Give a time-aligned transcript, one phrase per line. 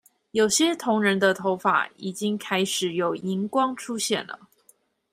[0.31, 4.49] 有些同仁的頭髮已經開始有銀光出現了